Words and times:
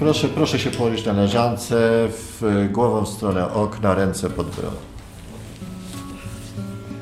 Proszę, 0.00 0.28
proszę 0.28 0.58
się 0.58 0.70
położyć 0.70 1.04
na 1.04 1.12
leżance, 1.12 2.08
w 2.08 2.68
głową 2.72 3.04
w 3.04 3.08
stronę 3.08 3.52
okna, 3.52 3.94
ręce 3.94 4.30
pod 4.30 4.50
brodą. 4.50 4.76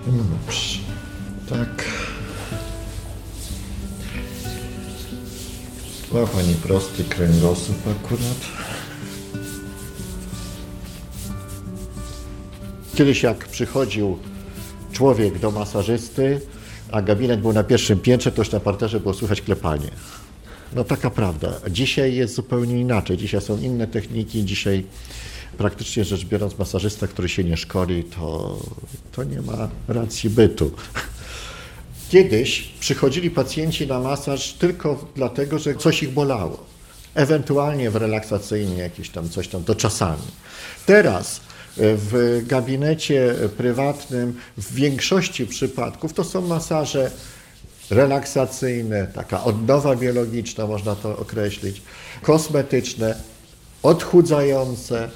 No 0.06 0.12
dobrze. 0.12 0.78
Tak. 1.48 1.84
Ma 6.12 6.26
Pani 6.26 6.54
prosty 6.54 7.04
kręgosłup 7.04 7.76
akurat. 7.78 8.38
Kiedyś 12.94 13.22
jak 13.22 13.48
przychodził 13.48 14.18
człowiek 14.92 15.38
do 15.38 15.50
masażysty, 15.50 16.40
a 16.92 17.02
gabinet 17.02 17.40
był 17.40 17.52
na 17.52 17.64
pierwszym 17.64 18.00
piętrze, 18.00 18.32
to 18.32 18.40
już 18.40 18.52
na 18.52 18.60
parterze 18.60 19.00
było 19.00 19.14
słychać 19.14 19.40
klepanie. 19.40 19.90
No 20.72 20.84
taka 20.84 21.10
prawda. 21.10 21.52
Dzisiaj 21.70 22.14
jest 22.14 22.34
zupełnie 22.34 22.80
inaczej. 22.80 23.16
Dzisiaj 23.16 23.40
są 23.40 23.58
inne 23.58 23.86
techniki. 23.86 24.44
Dzisiaj 24.44 24.84
praktycznie 25.58 26.04
rzecz 26.04 26.24
biorąc 26.24 26.58
masażysta, 26.58 27.06
który 27.06 27.28
się 27.28 27.44
nie 27.44 27.56
szkoli, 27.56 28.04
to, 28.04 28.58
to 29.12 29.24
nie 29.24 29.42
ma 29.42 29.68
racji 29.88 30.30
bytu. 30.30 30.70
Kiedyś 32.08 32.60
przychodzili 32.80 33.30
pacjenci 33.30 33.86
na 33.86 34.00
masaż 34.00 34.52
tylko 34.52 35.04
dlatego, 35.16 35.58
że 35.58 35.74
coś 35.74 36.02
ich 36.02 36.10
bolało. 36.12 36.66
Ewentualnie 37.14 37.90
w 37.90 37.96
relaksacyjnie 37.96 38.76
jakieś 38.76 39.10
tam 39.10 39.28
coś 39.28 39.48
tam, 39.48 39.64
to 39.64 39.74
czasami. 39.74 40.22
Teraz 40.86 41.40
w 41.76 42.42
gabinecie 42.46 43.34
prywatnym 43.56 44.36
w 44.56 44.74
większości 44.74 45.46
przypadków 45.46 46.12
to 46.12 46.24
są 46.24 46.40
masaże 46.40 47.10
relaksacyjne, 47.90 49.06
taka 49.06 49.44
odnowa 49.44 49.96
biologiczna, 49.96 50.66
można 50.66 50.94
to 50.94 51.18
określić, 51.18 51.82
kosmetyczne, 52.22 53.14
odchudzające, 53.82 55.08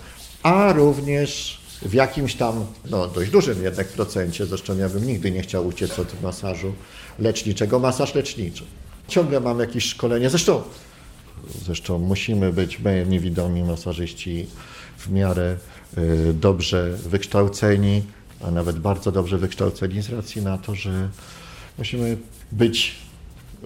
a 0.42 0.73
również 0.73 1.62
w 1.83 1.95
jakimś 1.95 2.34
tam, 2.34 2.67
no 2.91 3.09
dość 3.09 3.31
dużym 3.31 3.62
jednak 3.62 3.89
procencie, 3.89 4.47
zresztą 4.47 4.79
ja 4.79 4.89
bym 4.89 5.06
nigdy 5.06 5.31
nie 5.31 5.42
chciał 5.42 5.67
uciec 5.67 5.98
od 5.98 6.23
masażu 6.23 6.73
leczniczego, 7.19 7.79
masaż 7.79 8.14
leczniczy. 8.14 8.64
Ciągle 9.09 9.41
mam 9.41 9.61
jakieś 9.61 9.84
szkolenie, 9.84 10.31
zresztą, 10.31 10.62
zresztą 11.64 11.98
musimy 11.98 12.53
być, 12.53 12.79
my 12.79 13.07
niewidomi 13.09 13.62
masażyści 13.62 14.47
w 14.98 15.11
miarę 15.11 15.57
y, 15.98 16.34
dobrze 16.34 16.91
wykształceni, 16.91 18.03
a 18.42 18.51
nawet 18.51 18.79
bardzo 18.79 19.12
dobrze 19.12 19.39
wykształceni 19.39 20.03
z 20.03 20.11
racji 20.11 20.42
na 20.42 20.59
to, 20.59 20.75
że 20.75 21.09
musimy 21.78 22.17
być 22.53 22.97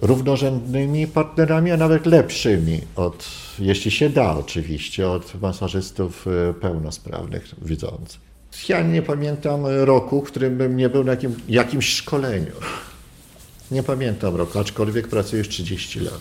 równorzędnymi 0.01 1.07
partnerami, 1.07 1.71
a 1.71 1.77
nawet 1.77 2.05
lepszymi 2.05 2.81
od, 2.95 3.27
jeśli 3.59 3.91
się 3.91 4.09
da 4.09 4.37
oczywiście, 4.37 5.09
od 5.09 5.41
masażystów 5.41 6.27
y, 6.27 6.53
pełnosprawnych, 6.53 7.45
widzących. 7.61 8.27
Ja 8.69 8.81
nie 8.81 9.01
pamiętam 9.01 9.65
roku, 9.65 10.21
w 10.21 10.27
którym 10.27 10.57
bym 10.57 10.77
nie 10.77 10.89
był 10.89 11.03
na 11.03 11.11
jakim, 11.11 11.35
jakimś 11.49 11.89
szkoleniu. 11.89 12.51
Nie 13.71 13.83
pamiętam 13.83 14.35
roku, 14.35 14.59
aczkolwiek 14.59 15.07
pracuję 15.07 15.37
już 15.37 15.49
30 15.49 15.99
lat. 15.99 16.19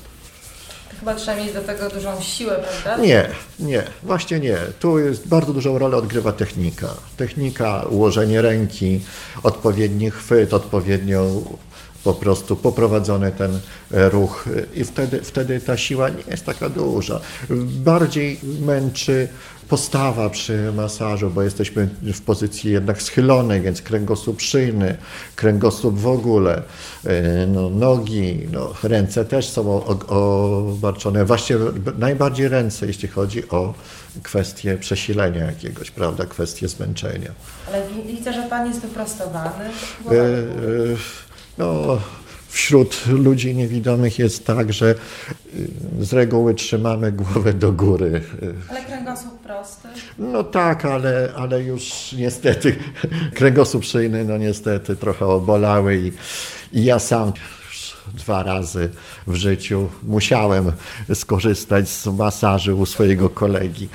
Chyba 1.00 1.14
trzeba 1.14 1.36
mieć 1.36 1.52
do 1.52 1.60
tego 1.60 1.88
dużą 1.90 2.20
siłę, 2.20 2.64
prawda? 2.82 3.04
Nie, 3.04 3.28
nie, 3.60 3.82
właśnie 4.02 4.40
nie. 4.40 4.56
Tu 4.80 4.98
jest 4.98 5.28
bardzo 5.28 5.52
dużą 5.52 5.78
rolę 5.78 5.96
odgrywa 5.96 6.32
technika. 6.32 6.88
Technika, 7.16 7.82
ułożenie 7.90 8.42
ręki, 8.42 9.00
odpowiedni 9.42 10.10
chwyt, 10.10 10.54
odpowiednio 10.54 11.26
po 12.06 12.14
prostu 12.14 12.56
poprowadzony 12.56 13.32
ten 13.32 13.60
ruch 13.90 14.44
i 14.74 14.84
wtedy, 14.84 15.20
wtedy 15.22 15.60
ta 15.60 15.76
siła 15.76 16.08
nie 16.08 16.22
jest 16.30 16.46
taka 16.46 16.68
duża. 16.68 17.20
Bardziej 17.84 18.40
męczy 18.60 19.28
postawa 19.68 20.30
przy 20.30 20.72
masażu, 20.72 21.30
bo 21.30 21.42
jesteśmy 21.42 21.88
w 22.02 22.20
pozycji 22.20 22.72
jednak 22.72 23.02
schylonej, 23.02 23.60
więc 23.60 23.82
kręgosłup 23.82 24.40
szyjny, 24.40 24.96
kręgosłup 25.36 25.98
w 25.98 26.06
ogóle, 26.06 26.62
no, 27.48 27.70
nogi, 27.70 28.48
no, 28.52 28.74
ręce 28.82 29.24
też 29.24 29.48
są 29.48 29.84
obarczone. 30.08 31.24
Właśnie 31.24 31.56
najbardziej 31.98 32.48
ręce, 32.48 32.86
jeśli 32.86 33.08
chodzi 33.08 33.48
o 33.48 33.74
kwestię 34.22 34.76
przesilenia 34.78 35.44
jakiegoś, 35.44 35.90
prawda, 35.90 36.26
kwestię 36.26 36.68
zmęczenia. 36.68 37.30
Ale 37.68 37.82
widzę, 38.06 38.32
że 38.32 38.42
Pan 38.42 38.66
jest 38.66 38.80
wyprostowany. 38.80 39.64
E, 40.10 40.12
e, 40.12 41.25
no, 41.58 41.98
wśród 42.48 43.06
ludzi 43.06 43.54
niewidomych 43.54 44.18
jest 44.18 44.46
tak, 44.46 44.72
że 44.72 44.90
y, 44.90 46.04
z 46.04 46.12
reguły 46.12 46.54
trzymamy 46.54 47.12
głowę 47.12 47.52
do 47.52 47.72
góry. 47.72 48.22
Ale 48.68 48.84
kręgosłup 48.84 49.38
prosty? 49.38 49.88
No 50.18 50.44
tak, 50.44 50.84
ale, 50.84 51.32
ale 51.36 51.62
już 51.62 52.12
niestety 52.12 52.76
kręgosłup 53.34 53.84
szyjny, 53.84 54.24
no 54.24 54.38
niestety 54.38 54.96
trochę 54.96 55.26
obolały 55.26 55.96
i, 55.96 56.12
i 56.78 56.84
ja 56.84 56.98
sam 56.98 57.32
dwa 58.14 58.42
razy 58.42 58.90
w 59.26 59.34
życiu 59.34 59.88
musiałem 60.02 60.72
skorzystać 61.14 61.88
z 61.88 62.06
masażu 62.06 62.78
u 62.78 62.86
swojego 62.86 63.30
kolegi 63.30 63.88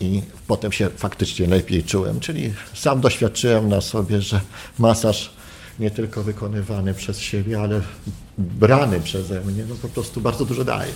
i 0.00 0.22
potem 0.46 0.72
się 0.72 0.88
faktycznie 0.96 1.46
lepiej 1.46 1.82
czułem, 1.82 2.20
czyli 2.20 2.52
sam 2.74 3.00
doświadczyłem 3.00 3.68
na 3.68 3.80
sobie, 3.80 4.20
że 4.20 4.40
masaż 4.78 5.30
nie 5.78 5.90
tylko 5.90 6.22
wykonywany 6.22 6.94
przez 6.94 7.18
siebie, 7.18 7.60
ale 7.60 7.80
brany 8.38 9.00
przeze 9.00 9.40
mnie, 9.40 9.64
no 9.68 9.74
po 9.82 9.88
prostu 9.88 10.20
bardzo 10.20 10.44
dużo 10.44 10.64
daje. 10.64 10.92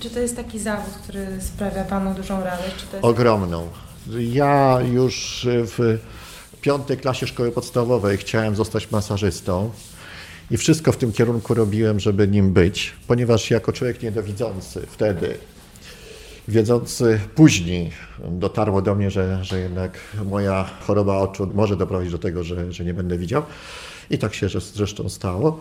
Czy 0.00 0.10
to 0.10 0.18
jest 0.18 0.36
taki 0.36 0.58
zawód, 0.58 0.94
który 1.02 1.26
sprawia 1.40 1.84
Panu 1.84 2.14
dużą 2.14 2.44
radość? 2.44 2.76
Czy 2.76 2.86
to 2.86 2.96
jest... 2.96 3.04
Ogromną. 3.04 3.68
Ja 4.18 4.78
już 4.92 5.46
w 5.50 5.98
piątej 6.60 6.96
klasie 6.96 7.26
szkoły 7.26 7.52
podstawowej 7.52 8.18
chciałem 8.18 8.56
zostać 8.56 8.90
masażystą 8.90 9.70
i 10.50 10.56
wszystko 10.56 10.92
w 10.92 10.96
tym 10.96 11.12
kierunku 11.12 11.54
robiłem, 11.54 12.00
żeby 12.00 12.28
nim 12.28 12.52
być, 12.52 12.92
ponieważ 13.06 13.50
jako 13.50 13.72
człowiek 13.72 14.02
niedowidzący 14.02 14.86
wtedy 14.90 15.38
Wiedzący 16.48 17.20
później 17.34 17.90
dotarło 18.30 18.82
do 18.82 18.94
mnie, 18.94 19.10
że, 19.10 19.44
że 19.44 19.60
jednak 19.60 19.98
moja 20.24 20.70
choroba 20.86 21.16
oczu 21.16 21.50
może 21.54 21.76
doprowadzić 21.76 22.12
do 22.12 22.18
tego, 22.18 22.44
że, 22.44 22.72
że 22.72 22.84
nie 22.84 22.94
będę 22.94 23.18
widział. 23.18 23.42
I 24.10 24.18
tak 24.18 24.34
się 24.34 24.48
zresztą 24.74 25.08
stało. 25.08 25.60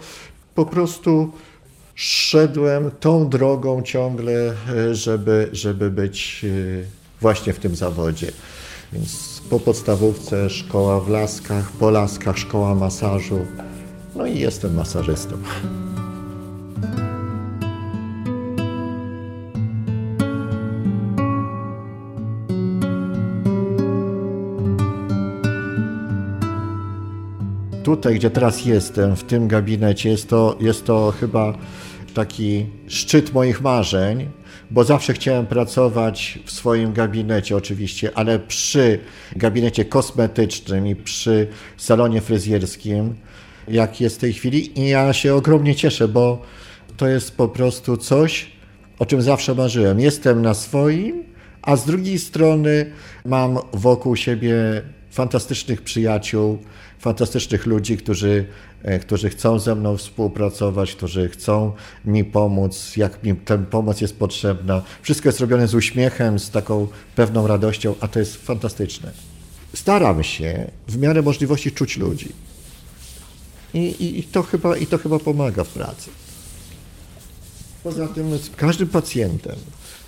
Po 0.56 0.66
prostu 0.66 1.32
szedłem 1.96 2.92
tą 3.00 3.30
drogą 3.30 3.82
ciągle, 3.82 4.54
żeby, 4.92 5.50
żeby 5.52 5.90
być 5.90 6.46
e, 6.46 6.84
właśnie 7.22 7.54
w 7.54 7.60
tym 7.60 7.76
zawodzie. 7.76 8.32
Więc 8.94 9.42
po 9.50 9.60
podstawówce 9.60 10.50
szkoła 10.50 11.00
w 11.00 11.10
Laskach, 11.10 11.72
po 11.72 11.90
Laskach 11.90 12.38
szkoła 12.38 12.76
masażu. 12.76 13.46
No 14.16 14.26
i 14.26 14.40
jestem 14.40 14.76
masażystą. 14.76 15.38
Tutaj, 27.88 28.16
gdzie 28.16 28.30
teraz 28.30 28.66
jestem, 28.66 29.16
w 29.16 29.24
tym 29.24 29.48
gabinecie, 29.48 30.10
jest 30.10 30.30
to, 30.30 30.58
jest 30.60 30.86
to 30.86 31.14
chyba 31.20 31.58
taki 32.14 32.66
szczyt 32.88 33.34
moich 33.34 33.62
marzeń, 33.62 34.30
bo 34.72 34.84
zawsze 34.84 35.14
chciałem 35.14 35.46
pracować 35.46 36.40
w 36.46 36.52
swoim 36.52 36.94
gabinecie 36.94 37.58
oczywiście, 37.58 38.12
ale 38.16 38.40
przy 38.40 39.00
gabinecie 39.36 39.86
kosmetycznym 39.86 40.88
i 40.88 40.96
przy 40.96 41.48
salonie 41.78 42.22
fryzjerskim, 42.22 43.16
jak 43.68 44.02
jest 44.02 44.16
w 44.16 44.20
tej 44.20 44.34
chwili. 44.34 44.80
I 44.80 44.90
ja 44.90 45.14
się 45.14 45.36
ogromnie 45.36 45.76
cieszę, 45.76 46.08
bo 46.08 46.42
to 46.98 47.08
jest 47.08 47.38
po 47.38 47.48
prostu 47.48 47.98
coś, 47.98 48.52
o 49.00 49.06
czym 49.06 49.22
zawsze 49.22 49.56
marzyłem. 49.56 50.00
Jestem 50.00 50.42
na 50.42 50.54
swoim, 50.54 51.24
a 51.62 51.76
z 51.76 51.86
drugiej 51.86 52.20
strony 52.20 52.92
mam 53.26 53.58
wokół 53.74 54.16
siebie 54.16 54.54
fantastycznych 55.12 55.82
przyjaciół, 55.82 56.58
fantastycznych 57.00 57.66
ludzi, 57.66 57.98
którzy, 57.98 58.46
e, 58.84 59.00
którzy 59.00 59.30
chcą 59.30 59.60
ze 59.60 59.76
mną 59.76 59.98
współpracować, 59.98 60.96
którzy 60.96 61.30
chcą 61.30 61.72
mi 62.06 62.24
pomóc, 62.24 62.98
jak 62.98 63.24
mi 63.24 63.36
ta 63.36 63.58
pomoc 63.58 64.02
jest 64.02 64.20
potrzebna. 64.20 64.82
Wszystko 65.02 65.30
jest 65.30 65.40
robione 65.40 65.68
z 65.68 65.76
uśmiechem, 65.76 66.40
z 66.40 66.52
taką 66.52 66.88
pewną 67.16 67.48
radością, 67.48 67.96
a 68.00 68.08
to 68.08 68.20
jest 68.20 68.36
fantastyczne. 68.36 69.12
Staram 69.74 70.24
się 70.24 70.72
w 70.88 70.98
miarę 70.98 71.22
możliwości 71.22 71.72
czuć 71.72 71.98
ludzi. 71.98 72.30
I, 73.74 73.80
i, 73.80 74.20
i, 74.20 74.24
to, 74.24 74.44
chyba, 74.44 74.78
I 74.78 74.88
to 74.88 74.98
chyba 74.98 75.20
pomaga 75.20 75.64
w 75.64 75.70
pracy. 75.70 76.10
Poza 77.84 78.08
tym 78.08 78.38
z 78.38 78.50
każdym 78.50 78.88
pacjentem 78.88 79.56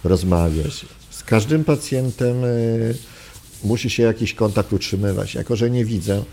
rozmawia 0.04 0.63
się. 0.63 0.88
Z 1.10 1.24
każdym 1.24 1.63
pacjentem 1.63 2.44
y, 2.44 2.96
musi 3.63 3.89
się 3.89 4.03
jakiś 4.03 4.33
kontakt 4.33 4.73
utrzymywać. 4.73 5.35
Jako, 5.35 5.56
że 5.56 5.69
nie 5.69 5.85
widzę, 5.85 6.23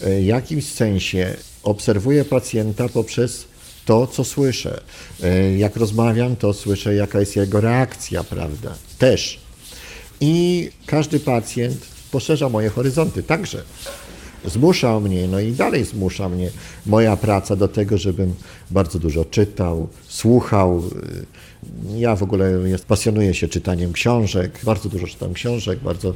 w 0.00 0.22
jakimś 0.24 0.64
sensie 0.72 1.36
obserwuję 1.62 2.24
pacjenta 2.24 2.88
poprzez 2.88 3.44
to, 3.84 4.06
co 4.06 4.24
słyszę. 4.24 4.80
E, 5.22 5.56
Jak 5.58 5.76
rozmawiam, 5.76 6.36
to 6.36 6.54
słyszę, 6.54 6.94
jaka 6.94 7.20
jest 7.20 7.36
jego 7.36 7.60
reakcja, 7.60 8.24
prawda? 8.24 8.74
Też. 8.98 9.40
I 10.20 10.70
każdy 10.86 11.20
pacjent 11.20 11.76
poszerza 12.10 12.48
moje 12.48 12.68
horyzonty 12.68 13.22
także. 13.22 13.62
Zmusza 14.44 15.00
mnie, 15.00 15.28
no 15.28 15.40
i 15.40 15.52
dalej 15.52 15.84
zmusza 15.84 16.28
mnie 16.28 16.50
moja 16.86 17.16
praca 17.16 17.56
do 17.56 17.68
tego, 17.68 17.98
żebym 17.98 18.34
bardzo 18.70 18.98
dużo 18.98 19.24
czytał, 19.24 19.88
słuchał. 20.08 20.82
Ja 21.96 22.16
w 22.16 22.22
ogóle 22.22 22.50
jest, 22.50 22.84
pasjonuję 22.84 23.34
się 23.34 23.48
czytaniem 23.48 23.92
książek, 23.92 24.60
bardzo 24.64 24.88
dużo 24.88 25.06
czytam 25.06 25.32
książek, 25.32 25.78
bardzo 25.78 26.14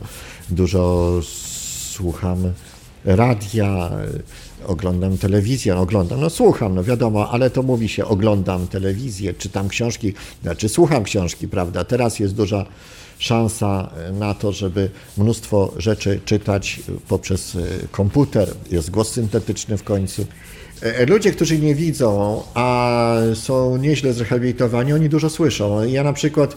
dużo 0.51 1.13
słucham 1.93 2.53
radia, 3.05 3.91
oglądam 4.67 5.19
telewizję, 5.19 5.77
oglądam, 5.77 6.21
no 6.21 6.31
słucham, 6.31 6.75
no 6.75 6.85
wiadomo, 6.85 7.31
ale 7.31 7.51
to 7.51 7.63
mówi 7.63 7.89
się, 7.89 8.05
oglądam 8.05 8.67
telewizję, 8.67 9.35
czytam 9.35 9.69
książki, 9.69 10.13
znaczy 10.43 10.69
słucham 10.69 11.05
książki, 11.05 11.49
prawda? 11.49 11.85
Teraz 11.85 12.19
jest 12.19 12.35
duża 12.35 12.67
szansa 13.19 13.91
na 14.13 14.35
to, 14.35 14.53
żeby 14.53 14.91
mnóstwo 15.19 15.73
rzeczy 15.77 16.21
czytać 16.25 16.81
poprzez 17.09 17.57
e, 17.57 17.61
komputer, 17.91 18.49
jest 18.71 18.91
głos 18.91 19.13
syntetyczny 19.13 19.77
w 19.77 19.83
końcu. 19.83 20.27
E, 20.83 21.07
Ludzie, 21.07 21.33
którzy 21.33 21.59
nie 21.59 21.75
widzą, 21.75 22.43
a 22.55 23.17
są 23.35 23.77
nieźle 23.77 24.13
zrehabilitowani, 24.13 24.93
oni 24.93 25.09
dużo 25.09 25.31
słyszą. 25.31 25.83
Ja 25.83 26.05
na 26.05 26.13
przykład 26.13 26.57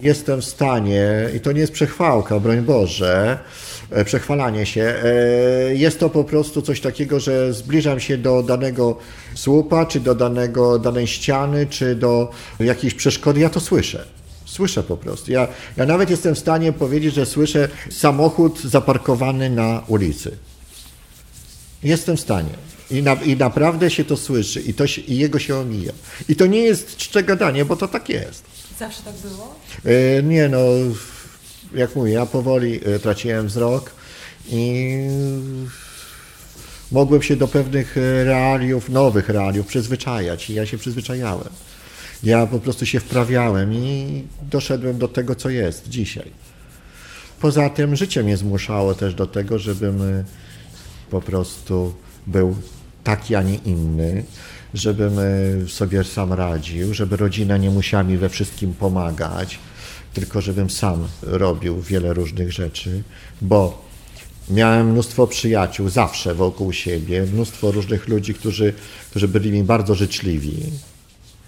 jestem 0.00 0.40
w 0.40 0.44
stanie, 0.44 1.28
i 1.36 1.40
to 1.40 1.52
nie 1.52 1.60
jest 1.60 1.72
przechwałka, 1.72 2.40
broń 2.40 2.60
Boże, 2.60 3.38
e, 3.38 3.38
przechwalanie 4.04 4.66
się, 4.66 4.82
e, 4.82 5.74
jest 5.74 6.00
to 6.00 6.10
po 6.10 6.24
prostu 6.24 6.62
coś 6.62 6.80
takiego, 6.80 7.20
że 7.20 7.52
zbliżam 7.52 8.00
się 8.00 8.18
do 8.18 8.42
danego 8.42 8.98
słupa, 9.34 9.86
czy 9.86 10.00
do 10.00 10.14
danego, 10.14 10.78
danej 10.78 11.06
ściany, 11.06 11.66
czy 11.66 11.94
do 11.94 12.30
jakiejś 12.60 12.94
przeszkody, 12.94 13.40
ja 13.40 13.50
to 13.50 13.60
słyszę. 13.60 14.04
Słyszę 14.44 14.82
po 14.82 14.96
prostu. 14.96 15.32
Ja, 15.32 15.48
ja 15.76 15.86
nawet 15.86 16.10
jestem 16.10 16.34
w 16.34 16.38
stanie 16.38 16.72
powiedzieć, 16.72 17.14
że 17.14 17.26
słyszę 17.26 17.68
samochód 17.90 18.60
zaparkowany 18.60 19.50
na 19.50 19.82
ulicy. 19.88 20.36
Jestem 21.82 22.16
w 22.16 22.20
stanie. 22.20 22.50
I, 22.90 23.02
na, 23.02 23.14
I 23.14 23.36
naprawdę 23.36 23.90
się 23.90 24.04
to 24.04 24.16
słyszy, 24.16 24.60
i, 24.60 24.74
to 24.74 24.86
się, 24.86 25.02
i 25.02 25.18
jego 25.18 25.38
się 25.38 25.56
omija. 25.56 25.92
I 26.28 26.36
to 26.36 26.46
nie 26.46 26.60
jest 26.60 26.96
czcze 26.96 27.22
gadanie, 27.22 27.64
bo 27.64 27.76
to 27.76 27.88
tak 27.88 28.08
jest. 28.08 28.44
Zawsze 28.78 29.02
tak 29.02 29.14
było? 29.14 29.54
E, 29.84 30.22
nie 30.22 30.48
no, 30.48 30.58
jak 31.74 31.96
mówię, 31.96 32.12
ja 32.12 32.26
powoli 32.26 32.80
e, 32.84 32.98
traciłem 32.98 33.46
wzrok 33.46 33.90
i 34.48 34.94
mogłem 36.92 37.22
się 37.22 37.36
do 37.36 37.48
pewnych 37.48 37.98
e, 37.98 38.24
realiów, 38.24 38.88
nowych 38.88 39.28
realiów 39.28 39.66
przyzwyczajać 39.66 40.50
i 40.50 40.54
ja 40.54 40.66
się 40.66 40.78
przyzwyczajałem. 40.78 41.48
Ja 42.22 42.46
po 42.46 42.58
prostu 42.58 42.86
się 42.86 43.00
wprawiałem 43.00 43.74
i 43.74 44.24
doszedłem 44.50 44.98
do 44.98 45.08
tego, 45.08 45.34
co 45.34 45.50
jest 45.50 45.88
dzisiaj. 45.88 46.30
Poza 47.40 47.70
tym 47.70 47.96
życie 47.96 48.22
mnie 48.22 48.36
zmuszało 48.36 48.94
też 48.94 49.14
do 49.14 49.26
tego, 49.26 49.58
żebym 49.58 50.02
e, 50.02 50.24
po 51.10 51.20
prostu 51.20 51.94
był 52.26 52.56
taki, 53.04 53.34
a 53.34 53.42
nie 53.42 53.54
inny, 53.54 54.24
żebym 54.74 55.16
sobie 55.68 56.04
sam 56.04 56.32
radził, 56.32 56.94
żeby 56.94 57.16
rodzina 57.16 57.56
nie 57.56 57.70
musiała 57.70 58.02
mi 58.02 58.16
we 58.16 58.28
wszystkim 58.28 58.74
pomagać, 58.74 59.58
tylko 60.14 60.40
żebym 60.40 60.70
sam 60.70 61.08
robił 61.22 61.80
wiele 61.80 62.14
różnych 62.14 62.52
rzeczy, 62.52 63.02
bo 63.42 63.84
miałem 64.50 64.90
mnóstwo 64.90 65.26
przyjaciół 65.26 65.88
zawsze 65.88 66.34
wokół 66.34 66.72
siebie, 66.72 67.22
mnóstwo 67.32 67.72
różnych 67.72 68.08
ludzi, 68.08 68.34
którzy, 68.34 68.72
którzy 69.10 69.28
byli 69.28 69.52
mi 69.52 69.62
bardzo 69.62 69.94
życzliwi. 69.94 70.56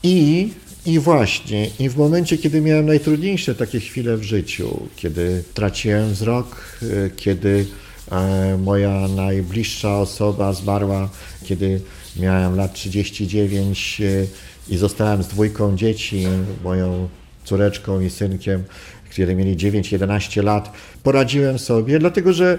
I, 0.03 0.49
I 0.87 0.99
właśnie, 0.99 1.71
i 1.79 1.89
w 1.89 1.97
momencie, 1.97 2.39
kiedy 2.39 2.61
miałem 2.61 2.87
najtrudniejsze 2.87 3.55
takie 3.55 3.81
chwile 3.81 4.17
w 4.17 4.23
życiu, 4.23 4.89
kiedy 4.97 5.45
traciłem 5.55 6.13
wzrok, 6.13 6.79
e, 6.83 7.11
kiedy 7.11 7.67
e, 8.11 8.59
moja 8.59 9.09
najbliższa 9.09 9.99
osoba 9.99 10.53
zmarła, 10.53 11.09
kiedy 11.45 11.81
miałem 12.17 12.57
lat 12.57 12.75
39 12.75 14.01
e, 14.01 14.27
i 14.69 14.77
zostałem 14.77 15.23
z 15.23 15.29
dwójką 15.29 15.77
dzieci, 15.77 16.27
moją 16.65 17.09
córeczką 17.47 18.01
i 18.01 18.11
synkiem, 18.11 18.65
kiedy 19.11 19.35
mieli 19.35 19.57
9-11 19.57 20.45
lat, 20.45 20.73
poradziłem 21.03 21.59
sobie, 21.59 21.99
dlatego 21.99 22.33
że 22.33 22.59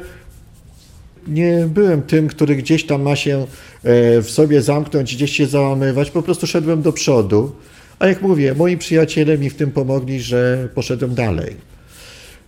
nie 1.28 1.68
byłem 1.70 2.02
tym, 2.02 2.28
który 2.28 2.56
gdzieś 2.56 2.86
tam 2.86 3.02
ma 3.02 3.16
się 3.16 3.46
e, 3.84 4.22
w 4.22 4.30
sobie 4.30 4.62
zamknąć, 4.62 5.16
gdzieś 5.16 5.32
się 5.32 5.46
załamywać, 5.46 6.12
po 6.12 6.24
prostu 6.24 6.48
szedłem 6.48 6.82
do 6.82 6.94
przodu. 6.94 7.52
A 8.00 8.08
jak 8.08 8.22
mówię, 8.22 8.54
moi 8.54 8.78
przyjaciele 8.78 9.38
mi 9.38 9.50
w 9.50 9.56
tym 9.56 9.72
pomogli, 9.72 10.22
że 10.22 10.70
poszedłem 10.76 11.16
dalej. 11.16 11.56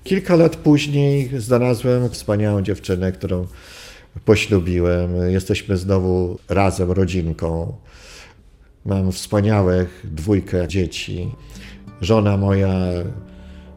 Kilka 0.03 0.35
lat 0.35 0.55
później 0.55 1.29
znalazłem 1.37 2.09
wspaniałą 2.09 2.61
dziewczynę, 2.61 3.11
którą 3.11 3.47
poślubiłem. 4.25 5.31
Jesteśmy 5.31 5.77
znowu 5.77 6.39
razem, 6.49 6.91
rodzinką. 6.91 7.73
Mam 8.85 9.11
wspaniałe 9.11 9.85
dwójkę 10.03 10.67
dzieci. 10.67 11.31
Żona 12.01 12.37
moja 12.37 12.73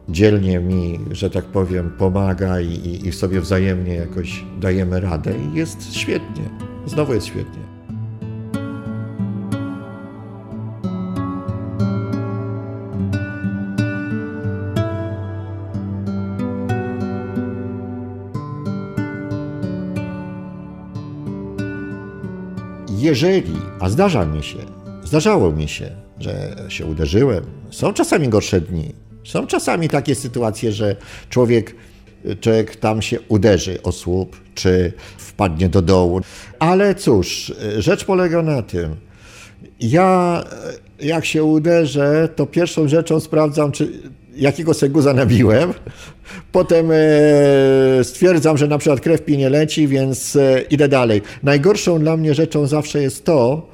dzielnie 0.09 0.59
mi, 0.59 0.99
że 1.11 1.29
tak 1.29 1.45
powiem, 1.45 1.91
pomaga 1.97 2.59
i, 2.59 2.99
i, 3.07 3.11
sobie 3.11 3.41
wzajemnie 3.41 3.95
jakoś 3.95 4.45
dajemy 4.59 4.99
radę 4.99 5.33
i 5.37 5.57
jest 5.57 5.95
świetnie. 5.95 6.49
Znowu 6.85 7.13
jest 7.13 7.27
świetnie. 7.27 7.63
Jeżeli, 22.97 23.53
a 23.79 23.89
zdarza 23.89 24.25
mi 24.25 24.43
się, 24.43 24.57
zdarzało 25.03 25.51
mi 25.51 25.67
się, 25.67 25.89
że 26.19 26.55
się 26.69 26.85
uderzyłem, 26.85 27.43
są 27.73 27.93
czasami 27.93 28.29
gorsze 28.29 28.61
dni, 28.61 28.93
są 29.23 29.47
czasami 29.47 29.89
takie 29.89 30.15
sytuacje, 30.15 30.71
że 30.71 30.95
człowiek, 31.29 31.75
człowiek 32.41 32.75
tam 32.75 33.01
się 33.01 33.19
uderzy 33.21 33.81
o 33.83 33.91
słup, 33.91 34.37
czy 34.55 34.93
wpadnie 35.17 35.69
do 35.69 35.81
dołu. 35.81 36.21
Ale 36.59 36.95
cóż, 36.95 37.53
rzecz 37.77 38.05
polega 38.05 38.41
na 38.41 38.61
tym, 38.61 38.95
ja 39.79 40.43
jak 40.99 41.25
się 41.25 41.43
uderzę, 41.43 42.29
to 42.35 42.45
pierwszą 42.45 42.87
rzeczą 42.87 43.19
sprawdzam, 43.19 43.71
czy 43.71 43.89
jakiego 44.35 44.73
seguza 44.73 45.13
nabiłem. 45.13 45.73
Potem 46.51 46.89
e, 46.91 48.03
stwierdzam, 48.03 48.57
że 48.57 48.67
na 48.67 48.77
przykład 48.77 49.01
krew 49.01 49.27
mi 49.27 49.37
nie 49.37 49.49
leci, 49.49 49.87
więc 49.87 50.35
e, 50.35 50.61
idę 50.69 50.87
dalej. 50.87 51.21
Najgorszą 51.43 51.99
dla 51.99 52.17
mnie 52.17 52.33
rzeczą 52.33 52.67
zawsze 52.67 53.01
jest 53.01 53.25
to, 53.25 53.67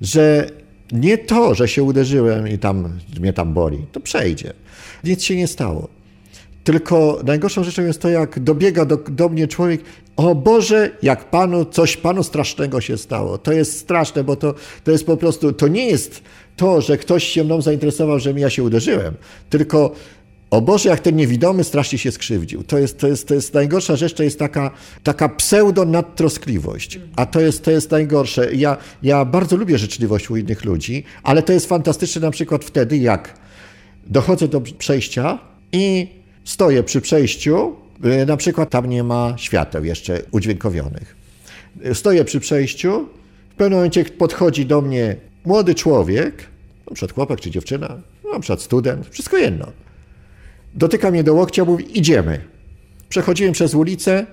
że 0.00 0.50
nie 0.92 1.18
to, 1.18 1.54
że 1.54 1.68
się 1.68 1.82
uderzyłem 1.82 2.48
i 2.48 2.58
tam 2.58 2.98
mnie 3.20 3.32
tam 3.32 3.54
boli, 3.54 3.78
to 3.92 4.00
przejdzie. 4.00 4.52
Nic 5.04 5.22
się 5.22 5.36
nie 5.36 5.46
stało. 5.46 5.88
Tylko 6.64 7.20
najgorszą 7.24 7.64
rzeczą 7.64 7.82
jest 7.82 8.02
to, 8.02 8.08
jak 8.08 8.40
dobiega 8.40 8.84
do, 8.84 8.96
do 8.96 9.28
mnie 9.28 9.48
człowiek, 9.48 9.80
o 10.16 10.34
Boże, 10.34 10.90
jak 11.02 11.30
Panu, 11.30 11.64
coś 11.64 11.96
Panu 11.96 12.22
strasznego 12.22 12.80
się 12.80 12.98
stało. 12.98 13.38
To 13.38 13.52
jest 13.52 13.78
straszne, 13.78 14.24
bo 14.24 14.36
to, 14.36 14.54
to 14.84 14.90
jest 14.90 15.06
po 15.06 15.16
prostu, 15.16 15.52
to 15.52 15.68
nie 15.68 15.86
jest 15.86 16.22
to, 16.56 16.80
że 16.80 16.96
ktoś 16.98 17.24
się 17.24 17.44
mną 17.44 17.62
zainteresował, 17.62 18.18
że 18.18 18.32
ja 18.32 18.50
się 18.50 18.62
uderzyłem, 18.62 19.14
tylko 19.50 19.92
o 20.50 20.60
Boże, 20.60 20.88
jak 20.88 21.00
ten 21.00 21.16
niewidomy 21.16 21.64
strasznie 21.64 21.98
się 21.98 22.12
skrzywdził. 22.12 22.62
To 22.62 22.78
jest, 22.78 22.98
to 22.98 23.08
jest, 23.08 23.28
to 23.28 23.34
jest 23.34 23.54
najgorsza 23.54 23.96
rzecz, 23.96 24.14
to 24.14 24.22
jest 24.22 24.38
taka, 24.38 24.70
taka 25.02 25.28
pseudo-nadtroskliwość. 25.28 27.00
A 27.16 27.26
to 27.26 27.40
jest, 27.40 27.64
to 27.64 27.70
jest 27.70 27.90
najgorsze. 27.90 28.54
Ja, 28.54 28.76
ja 29.02 29.24
bardzo 29.24 29.56
lubię 29.56 29.78
życzliwość 29.78 30.30
u 30.30 30.36
innych 30.36 30.64
ludzi, 30.64 31.04
ale 31.22 31.42
to 31.42 31.52
jest 31.52 31.66
fantastyczne 31.66 32.20
na 32.20 32.30
przykład 32.30 32.64
wtedy, 32.64 32.96
jak 32.96 33.34
dochodzę 34.06 34.48
do 34.48 34.60
przejścia 34.60 35.38
i 35.72 36.08
stoję 36.44 36.82
przy 36.82 37.00
przejściu, 37.00 37.76
y, 38.22 38.26
na 38.26 38.36
przykład 38.36 38.70
tam 38.70 38.86
nie 38.86 39.04
ma 39.04 39.34
świateł 39.36 39.84
jeszcze 39.84 40.22
udźwiękowionych. 40.30 41.16
Stoję 41.94 42.24
przy 42.24 42.40
przejściu, 42.40 43.08
w 43.50 43.54
pewnym 43.54 43.78
momencie 43.78 44.04
podchodzi 44.04 44.66
do 44.66 44.80
mnie 44.82 45.16
młody 45.44 45.74
człowiek, 45.74 46.46
na 46.90 46.94
przykład 46.94 47.12
chłopak 47.14 47.40
czy 47.40 47.50
dziewczyna, 47.50 47.96
na 48.32 48.40
przykład 48.40 48.62
student, 48.62 49.08
wszystko 49.10 49.36
jedno. 49.36 49.66
Dotyka 50.76 51.10
mnie 51.10 51.24
do 51.24 51.34
łokcia, 51.34 51.64
mówi 51.64 51.98
idziemy. 51.98 52.40
Przechodziłem 53.08 53.52
przez 53.52 53.74
ulicę, 53.74 54.26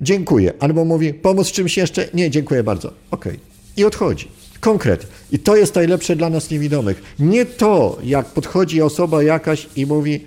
dziękuję. 0.00 0.52
Albo 0.60 0.84
mówi 0.84 1.14
pomóc 1.14 1.52
czymś 1.52 1.76
jeszcze? 1.76 2.08
Nie, 2.14 2.30
dziękuję 2.30 2.62
bardzo. 2.62 2.92
Okej. 3.10 3.40
I 3.76 3.84
odchodzi. 3.84 4.28
Konkret. 4.60 5.06
I 5.32 5.38
to 5.38 5.56
jest 5.56 5.74
najlepsze 5.74 6.16
dla 6.16 6.30
nas 6.30 6.50
niewidomych. 6.50 7.02
Nie 7.18 7.46
to, 7.46 7.98
jak 8.04 8.26
podchodzi 8.26 8.82
osoba 8.82 9.22
jakaś 9.22 9.66
i 9.76 9.86
mówi 9.86 10.20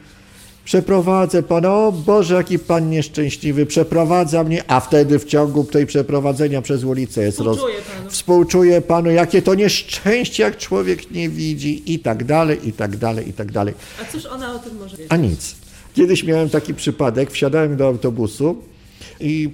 przeprowadzę 0.66 1.44
pana, 1.44 1.76
o 1.76 1.92
Boże, 1.92 2.36
jaki 2.36 2.60
pan 2.60 2.90
nieszczęśliwy, 2.90 3.66
przeprowadza 3.66 4.44
mnie, 4.44 4.64
a 4.68 4.80
wtedy 4.80 5.20
w 5.20 5.26
ciągu 5.26 5.64
tej 5.64 5.86
przeprowadzenia 5.86 6.62
przez 6.62 6.84
ulicę 6.84 7.24
jest 7.24 7.40
roz... 7.40 7.60
Współczuję 8.10 8.82
panu. 8.82 9.12
Jakie 9.12 9.42
to 9.42 9.56
nieszczęście, 9.56 10.44
jak 10.44 10.58
człowiek 10.58 11.12
nie 11.12 11.30
widzi 11.30 11.94
i 11.94 12.00
tak 12.00 12.24
dalej, 12.24 12.68
i 12.68 12.74
tak 12.74 12.98
dalej, 12.98 13.30
i 13.30 13.34
tak 13.34 13.52
dalej. 13.52 13.74
A 14.02 14.12
cóż 14.12 14.26
ona 14.26 14.56
o 14.56 14.60
tym 14.60 14.78
może 14.78 14.98
wiedzieć? 14.98 15.12
A 15.12 15.18
nic. 15.18 15.56
Kiedyś 15.94 16.24
miałem 16.24 16.50
taki 16.50 16.74
przypadek, 16.74 17.32
wsiadałem 17.32 17.78
do 17.78 17.88
autobusu 17.88 18.64
i 19.20 19.50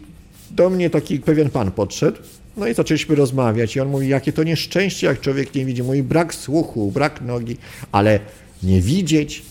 do 0.52 0.70
mnie 0.70 0.90
taki 0.90 1.20
pewien 1.20 1.50
pan 1.50 1.72
podszedł, 1.72 2.18
no 2.58 2.68
i 2.68 2.74
zaczęliśmy 2.74 3.16
rozmawiać 3.16 3.76
i 3.76 3.80
on 3.80 3.88
mówi, 3.88 4.08
jakie 4.08 4.34
to 4.34 4.44
nieszczęście, 4.44 5.08
jak 5.08 5.22
człowiek 5.22 5.56
nie 5.56 5.66
widzi. 5.66 5.84
Mówi, 5.84 6.04
brak 6.04 6.36
słuchu, 6.36 6.92
brak 6.92 7.22
nogi, 7.22 7.58
ale 7.92 8.20
nie 8.64 8.82
widzieć. 8.82 9.42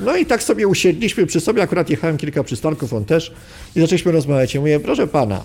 No 0.00 0.16
i 0.16 0.26
tak 0.26 0.42
sobie 0.42 0.68
usiedliśmy 0.68 1.26
przy 1.26 1.40
sobie, 1.40 1.62
akurat 1.62 1.90
jechałem 1.90 2.16
kilka 2.16 2.44
przystanków, 2.44 2.92
on 2.92 3.04
też 3.04 3.32
i 3.76 3.80
zaczęliśmy 3.80 4.12
rozmawiać. 4.12 4.54
Ja 4.54 4.60
mówię, 4.60 4.80
proszę 4.80 5.06
pana, 5.06 5.44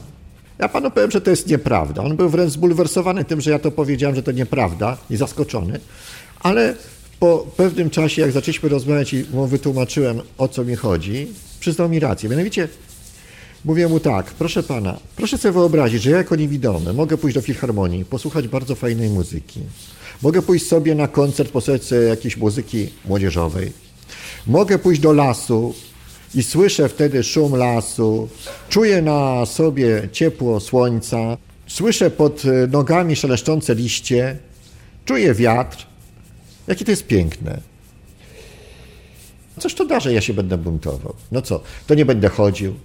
ja 0.60 0.70
panu 0.70 0.92
powiem, 0.92 1.12
że 1.12 1.22
to 1.22 1.30
jest 1.30 1.48
nieprawda. 1.48 2.04
On 2.04 2.16
był 2.16 2.30
wręcz 2.30 2.52
zbulwersowany 2.52 3.26
tym, 3.26 3.42
że 3.42 3.52
ja 3.52 3.60
to 3.60 3.72
powiedziałem, 3.72 4.16
że 4.16 4.24
to 4.24 4.32
nieprawda 4.32 4.98
i 5.10 5.18
zaskoczony, 5.18 5.80
ale 6.40 6.76
po 7.20 7.48
pewnym 7.58 7.90
czasie, 7.90 8.22
jak 8.22 8.32
zaczęliśmy 8.32 8.70
rozmawiać 8.70 9.14
i 9.14 9.26
mu 9.34 9.48
wytłumaczyłem, 9.48 10.22
o 10.38 10.48
co 10.48 10.64
mi 10.64 10.76
chodzi, 10.76 11.28
przyznał 11.60 11.90
mi 11.90 12.00
rację. 12.00 12.30
Mianowicie 12.30 12.68
mówię 13.66 13.88
mu 13.88 14.00
tak, 14.00 14.26
proszę 14.26 14.64
pana, 14.64 15.00
proszę 15.16 15.38
sobie 15.38 15.52
wyobrazić, 15.52 16.02
że 16.04 16.12
ja 16.12 16.18
jako 16.18 16.36
niewidomy 16.36 16.94
mogę 16.94 17.18
pójść 17.18 17.36
do 17.36 17.42
filharmonii, 17.42 18.06
posłuchać 18.06 18.48
bardzo 18.48 18.76
fajnej 18.76 19.10
muzyki. 19.10 19.60
Mogę 20.22 20.42
pójść 20.42 20.68
sobie 20.68 20.96
na 20.96 21.08
koncert, 21.08 21.52
posłuchać 21.52 21.82
jakiejś 22.10 22.38
muzyki 22.38 22.90
młodzieżowej. 23.06 23.72
Mogę 24.48 24.80
pójść 24.80 25.02
do 25.02 25.14
lasu 25.14 25.74
i 26.36 26.44
słyszę 26.44 26.90
wtedy 26.90 27.24
szum 27.24 27.56
lasu, 27.56 28.30
czuję 28.70 29.02
na 29.02 29.46
sobie 29.46 30.10
ciepło 30.12 30.60
słońca, 30.60 31.38
słyszę 31.68 32.12
pod 32.12 32.46
e, 32.46 32.68
nogami 32.68 33.16
szeleszczące 33.16 33.76
liście, 33.76 34.38
czuję 35.06 35.34
wiatr. 35.34 35.86
Jakie 36.68 36.86
to 36.86 36.92
jest 36.92 37.08
piękne. 37.08 37.60
Coś 39.60 39.74
to 39.74 39.86
da, 39.86 40.00
że 40.00 40.14
ja 40.14 40.22
się 40.22 40.34
będę 40.34 40.58
buntował. 40.58 41.16
No 41.32 41.42
co, 41.42 41.62
to 41.88 41.96
nie 41.96 42.06
będę 42.06 42.30
chodził. 42.30 42.76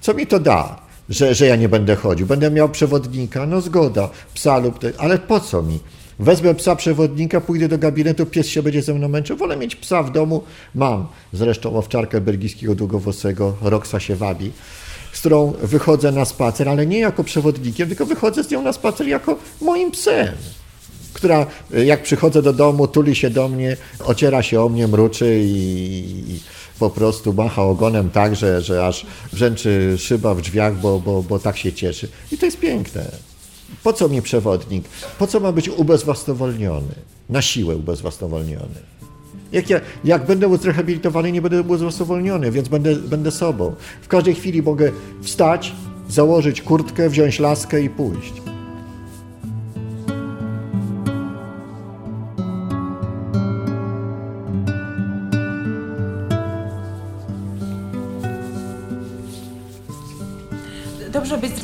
Co 0.00 0.14
mi 0.14 0.26
to 0.26 0.40
da, 0.40 0.80
że, 1.08 1.34
że 1.34 1.46
ja 1.46 1.56
nie 1.56 1.68
będę 1.68 1.96
chodził? 1.96 2.26
Będę 2.26 2.50
miał 2.50 2.68
przewodnika, 2.68 3.46
no 3.46 3.60
zgoda, 3.60 4.10
psa 4.34 4.58
lub 4.58 4.78
te, 4.78 4.92
ale 4.98 5.18
po 5.18 5.40
co 5.40 5.62
mi? 5.62 5.80
Wezmę 6.18 6.54
psa 6.54 6.76
przewodnika, 6.76 7.40
pójdę 7.40 7.68
do 7.68 7.78
gabinetu, 7.78 8.26
pies 8.26 8.46
się 8.46 8.62
będzie 8.62 8.82
ze 8.82 8.94
mną 8.94 9.08
męczył. 9.08 9.36
Wolę 9.36 9.56
mieć 9.56 9.76
psa 9.76 10.02
w 10.02 10.12
domu. 10.12 10.42
Mam 10.74 11.06
zresztą 11.32 11.76
owczarkę 11.76 12.20
belgijskiego 12.20 12.74
długowłosego, 12.74 13.56
Roxa 13.62 14.00
się 14.00 14.16
wabi, 14.16 14.52
z 15.12 15.20
którą 15.20 15.52
wychodzę 15.62 16.12
na 16.12 16.24
spacer, 16.24 16.68
ale 16.68 16.86
nie 16.86 16.98
jako 16.98 17.24
przewodnikiem, 17.24 17.88
tylko 17.88 18.06
wychodzę 18.06 18.44
z 18.44 18.50
nią 18.50 18.62
na 18.62 18.72
spacer 18.72 19.08
jako 19.08 19.38
moim 19.60 19.90
psem 19.90 20.28
która 21.14 21.46
y, 21.74 21.84
jak 21.84 22.02
przychodzę 22.02 22.42
do 22.42 22.52
domu, 22.52 22.88
tuli 22.88 23.14
się 23.14 23.30
do 23.30 23.48
mnie, 23.48 23.76
ociera 24.04 24.42
się 24.42 24.60
o 24.60 24.68
mnie, 24.68 24.88
mruczy 24.88 25.40
i, 25.44 25.54
i 26.28 26.40
po 26.78 26.90
prostu 26.90 27.32
macha 27.32 27.62
ogonem 27.62 28.10
tak, 28.10 28.36
że, 28.36 28.60
że 28.62 28.86
aż 28.86 29.06
brzęczy 29.32 29.96
szyba 29.98 30.34
w 30.34 30.42
drzwiach, 30.42 30.80
bo, 30.80 31.00
bo, 31.00 31.22
bo 31.22 31.38
tak 31.38 31.56
się 31.56 31.72
cieszy. 31.72 32.08
I 32.32 32.38
to 32.38 32.46
jest 32.46 32.60
piękne. 32.60 33.10
Po 33.84 33.92
co 33.92 34.08
mi 34.08 34.22
przewodnik? 34.22 34.84
Po 35.18 35.26
co 35.26 35.40
ma 35.40 35.52
być 35.52 35.68
ubezwłasnowolniony? 35.68 36.94
Na 37.28 37.42
siłę 37.42 37.76
ubezwłasnowolniony. 37.76 38.80
Jak, 39.52 39.70
ja, 39.70 39.80
jak 40.04 40.26
będę 40.26 40.56
zrehabilitowany, 40.56 41.32
nie 41.32 41.42
będę 41.42 41.60
ubezwłasnowolniony, 41.60 42.50
więc 42.50 42.68
będę, 42.68 42.96
będę 42.96 43.30
sobą. 43.30 43.74
W 44.02 44.08
każdej 44.08 44.34
chwili 44.34 44.62
mogę 44.62 44.92
wstać, 45.22 45.72
założyć 46.08 46.62
kurtkę, 46.62 47.08
wziąć 47.08 47.38
laskę 47.38 47.82
i 47.82 47.90
pójść. 47.90 48.53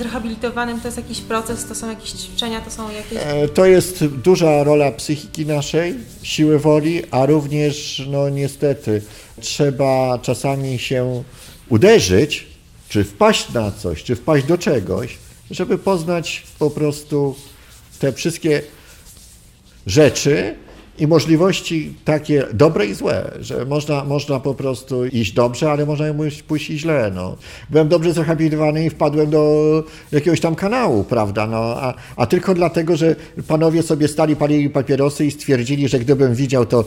Zrehabilitowanym 0.01 0.81
to 0.81 0.89
jest 0.89 0.97
jakiś 0.97 1.21
proces, 1.21 1.67
to 1.67 1.75
są 1.75 1.89
jakieś 1.89 2.11
ćwiczenia, 2.11 2.61
to 2.61 2.71
są 2.71 2.91
jakieś... 2.91 3.19
E, 3.23 3.49
To 3.49 3.67
jest 3.67 4.05
duża 4.07 4.65
rola 4.65 4.93
psychiki 4.93 5.47
naszej, 5.47 5.95
siły 6.23 6.59
woli, 6.59 7.03
a 7.11 7.27
również, 7.27 8.03
no 8.11 8.29
niestety, 8.29 9.03
trzeba 9.41 10.19
czasami 10.23 10.79
się 10.79 11.23
uderzyć, 11.69 12.47
czy 12.89 13.05
wpaść 13.05 13.53
na 13.53 13.71
coś, 13.73 14.03
czy 14.03 14.17
wpaść 14.17 14.47
do 14.47 14.59
czegoś, 14.59 15.19
żeby 15.51 15.79
poznać 15.79 16.43
po 16.59 16.71
prostu 16.71 17.37
te 17.99 18.13
wszystkie 18.13 18.63
rzeczy 19.87 20.55
i 21.01 21.07
możliwości 21.07 21.95
takie 22.05 22.47
dobre 22.53 22.87
i 22.87 22.95
złe, 22.95 23.31
że 23.41 23.65
można, 23.65 24.05
można 24.05 24.41
po 24.41 24.55
prostu 24.55 25.07
iść 25.07 25.33
dobrze, 25.33 25.71
ale 25.71 25.87
można 25.87 26.15
pójść- 26.15 26.43
pójść 26.43 26.71
i 26.71 26.79
źle. 26.79 27.13
No. 27.15 27.37
Byłem 27.71 27.89
dobrze 27.89 28.13
zrehabilitowany 28.13 28.85
i 28.85 28.91
wpadłem 28.91 29.31
do 29.31 29.85
jakiegoś 30.13 30.41
tam 30.41 30.55
kanału, 30.55 31.05
prawda, 31.05 31.47
no, 31.47 31.59
a, 31.59 31.95
a 32.17 32.27
tylko 32.27 32.55
dlatego, 32.55 32.97
że 32.97 33.17
panowie 33.49 33.83
sobie 33.83 34.09
stali, 34.09 34.37
palili 34.37 34.71
papierosy 34.71 35.27
i 35.27 35.31
stwierdzili, 35.31 35.89
że 35.89 35.99
gdybym 35.99 36.35
widział, 36.35 36.67
to, 36.67 36.85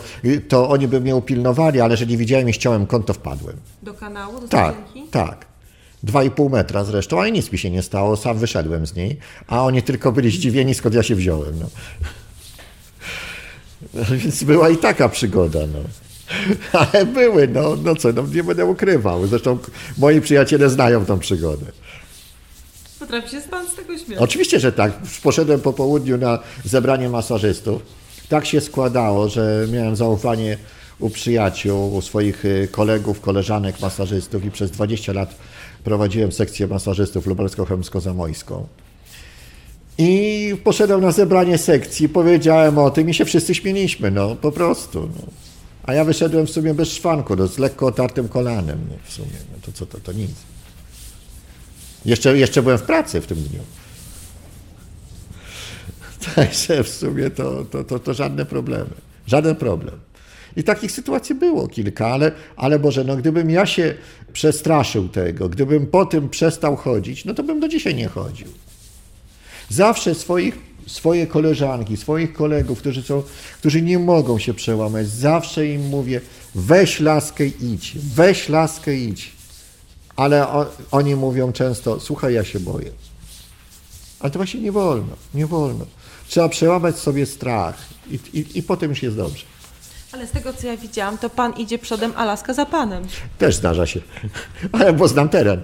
to 0.47 0.69
oni 0.69 0.87
by 0.87 1.01
mnie 1.01 1.15
upilnowali, 1.15 1.81
ale 1.81 1.97
że 1.97 2.05
nie 2.05 2.17
widziałem 2.17 2.49
i 2.49 2.53
ściąłem 2.53 2.85
kąt, 2.87 3.05
to 3.05 3.13
wpadłem. 3.13 3.55
Do 3.83 3.93
kanału, 3.93 4.39
do 4.41 4.47
Tak, 4.47 4.75
tak. 5.11 5.45
Dwa 6.03 6.23
i 6.23 6.31
pół 6.31 6.49
metra 6.49 6.83
zresztą, 6.83 7.19
ale 7.21 7.31
nic 7.31 7.51
mi 7.51 7.57
się 7.57 7.71
nie 7.71 7.81
stało, 7.81 8.17
sam 8.17 8.37
wyszedłem 8.37 8.85
z 8.87 8.95
niej, 8.95 9.17
a 9.47 9.63
oni 9.63 9.81
tylko 9.83 10.11
byli 10.11 10.31
zdziwieni, 10.31 10.73
skąd 10.73 10.95
ja 10.95 11.03
się 11.03 11.15
wziąłem. 11.15 11.59
No. 11.59 11.65
Więc 14.23 14.43
była 14.43 14.69
i 14.69 14.77
taka 14.77 15.09
przygoda, 15.09 15.59
no. 15.59 15.79
Ale 16.79 17.05
były, 17.05 17.47
no, 17.47 17.75
no 17.83 17.95
co, 17.95 18.13
no 18.13 18.23
nie 18.33 18.43
będę 18.43 18.65
ukrywał. 18.65 19.27
Zresztą 19.27 19.57
moi 19.97 20.21
przyjaciele 20.21 20.69
znają 20.69 21.05
tą 21.05 21.19
przygodę. 21.19 21.65
Potrafi 22.99 23.29
się 23.29 23.41
pan 23.41 23.67
z 23.67 23.75
tego 23.75 23.97
śmiać. 23.97 24.19
Oczywiście, 24.19 24.59
że 24.59 24.71
tak. 24.71 24.93
Poszedłem 25.23 25.59
po 25.59 25.73
południu 25.73 26.17
na 26.17 26.39
zebranie 26.65 27.09
masażystów. 27.09 27.81
Tak 28.29 28.45
się 28.45 28.61
składało, 28.61 29.29
że 29.29 29.67
miałem 29.71 29.95
zaufanie 29.95 30.57
u 30.99 31.09
przyjaciół, 31.09 31.95
u 31.95 32.01
swoich 32.01 32.45
y, 32.45 32.67
kolegów, 32.71 33.21
koleżanek 33.21 33.79
masażystów 33.79 34.45
i 34.45 34.51
przez 34.51 34.71
20 34.71 35.13
lat 35.13 35.35
prowadziłem 35.83 36.31
sekcję 36.31 36.67
masażystów 36.67 37.27
lubelsko-chełmsko-zamojską. 37.27 38.63
I 39.97 40.55
poszedłem 40.63 41.01
na 41.01 41.11
zebranie 41.11 41.57
sekcji, 41.57 42.09
powiedziałem 42.09 42.77
o 42.77 42.89
tym 42.89 43.09
i 43.09 43.13
się 43.13 43.25
wszyscy 43.25 43.55
śmieliśmy, 43.55 44.11
no 44.11 44.35
po 44.35 44.51
prostu. 44.51 44.99
No. 44.99 45.31
A 45.83 45.93
ja 45.93 46.05
wyszedłem 46.05 46.47
w 46.47 46.49
sumie 46.49 46.73
bez 46.73 46.89
szwanku, 46.89 47.35
no, 47.35 47.47
z 47.47 47.57
lekko 47.57 47.85
otartym 47.85 48.29
kolanem 48.29 48.79
no, 48.89 48.95
w 49.03 49.13
sumie. 49.13 49.37
No, 49.51 49.57
to 49.61 49.71
co, 49.71 49.85
to, 49.85 49.99
to 49.99 50.11
nic. 50.11 50.31
Jeszcze, 52.05 52.37
jeszcze 52.37 52.61
byłem 52.61 52.77
w 52.77 52.83
pracy 52.83 53.21
w 53.21 53.27
tym 53.27 53.37
dniu. 53.37 53.59
Także 56.35 56.83
w 56.83 56.89
sumie 56.89 57.29
to, 57.29 57.65
to, 57.65 57.83
to, 57.83 57.99
to 57.99 58.13
żadne 58.13 58.45
problemy. 58.45 58.89
Żaden 59.27 59.55
problem. 59.55 59.99
I 60.55 60.63
takich 60.63 60.91
sytuacji 60.91 61.35
było 61.35 61.67
kilka, 61.67 62.07
ale, 62.07 62.31
ale 62.55 62.79
Boże, 62.79 63.03
no 63.03 63.15
gdybym 63.15 63.49
ja 63.49 63.65
się 63.65 63.93
przestraszył 64.33 65.09
tego, 65.09 65.49
gdybym 65.49 65.87
po 65.87 66.05
tym 66.05 66.29
przestał 66.29 66.75
chodzić, 66.75 67.25
no 67.25 67.33
to 67.33 67.43
bym 67.43 67.59
do 67.59 67.67
dzisiaj 67.67 67.95
nie 67.95 68.07
chodził. 68.07 68.47
Zawsze 69.73 70.15
swoich, 70.15 70.57
swoje 70.87 71.27
koleżanki, 71.27 71.97
swoich 71.97 72.33
kolegów, 72.33 72.79
którzy, 72.79 73.03
są, 73.03 73.23
którzy 73.59 73.81
nie 73.81 73.99
mogą 73.99 74.39
się 74.39 74.53
przełamać, 74.53 75.07
zawsze 75.07 75.67
im 75.67 75.87
mówię, 75.87 76.21
weź 76.55 76.99
laskę 76.99 77.45
i 77.45 77.73
idź, 77.73 77.97
weź 78.15 78.49
laskę 78.49 78.95
i 78.95 79.09
idź. 79.09 79.31
Ale 80.15 80.47
o, 80.47 80.65
oni 80.91 81.15
mówią 81.15 81.51
często, 81.51 81.99
słuchaj, 81.99 82.33
ja 82.33 82.43
się 82.43 82.59
boję. 82.59 82.91
Ale 84.19 84.31
to 84.31 84.39
właśnie 84.39 84.61
nie 84.61 84.71
wolno, 84.71 85.15
nie 85.33 85.47
wolno. 85.47 85.85
Trzeba 86.27 86.49
przełamać 86.49 86.99
sobie 86.99 87.25
strach 87.25 87.77
i, 88.11 88.19
i, 88.33 88.57
i 88.59 88.63
potem 88.63 88.89
już 88.89 89.03
jest 89.03 89.17
dobrze. 89.17 89.45
Ale 90.13 90.27
z 90.27 90.31
tego, 90.31 90.53
co 90.53 90.67
ja 90.67 90.77
widziałam, 90.77 91.17
to 91.17 91.29
pan 91.29 91.53
idzie 91.53 91.79
przodem, 91.79 92.13
a 92.15 92.25
laska 92.25 92.53
za 92.53 92.65
panem. 92.65 93.03
Też 93.37 93.55
zdarza 93.55 93.85
się, 93.85 93.99
ale 94.71 94.93
bo 94.93 95.07
znam 95.07 95.29
teren. 95.29 95.61